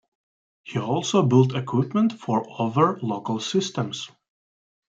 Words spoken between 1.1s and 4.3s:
built equipment for other local systems.